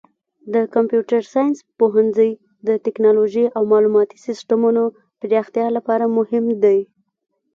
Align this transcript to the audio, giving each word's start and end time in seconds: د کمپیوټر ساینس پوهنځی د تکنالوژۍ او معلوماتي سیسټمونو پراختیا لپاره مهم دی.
د 0.53 0.55
کمپیوټر 0.75 1.21
ساینس 1.33 1.57
پوهنځی 1.79 2.31
د 2.67 2.69
تکنالوژۍ 2.85 3.45
او 3.55 3.61
معلوماتي 3.71 4.17
سیسټمونو 4.25 4.83
پراختیا 5.19 5.67
لپاره 5.77 6.05
مهم 6.17 6.45
دی. 6.63 6.79